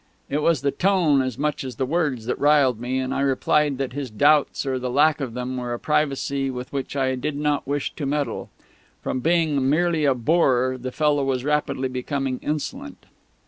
It 0.31 0.41
was 0.41 0.61
the 0.61 0.71
tone 0.71 1.21
as 1.21 1.37
much 1.37 1.63
as 1.63 1.75
the 1.75 1.85
words 1.85 2.25
that 2.25 2.39
riled 2.39 2.79
me; 2.79 2.97
and 2.97 3.13
I 3.13 3.21
replied 3.21 3.77
that 3.77 3.93
his 3.93 4.09
doubts 4.09 4.65
or 4.65 4.79
the 4.79 4.89
lack 4.89 5.21
of 5.21 5.35
them 5.35 5.57
were 5.57 5.75
a 5.75 5.79
privacy 5.79 6.49
with 6.49 6.73
which 6.73 6.95
I 6.95 7.13
did 7.13 7.35
not 7.35 7.67
wish 7.67 7.93
to 7.97 8.07
meddle. 8.07 8.49
From 9.03 9.19
being 9.19 9.69
merely 9.69 10.05
a 10.05 10.15
bore 10.15 10.79
the 10.81 10.91
fellow 10.91 11.23
was 11.23 11.43
rapidly 11.45 11.87
becoming 11.87 12.39
insolent. 12.41 13.05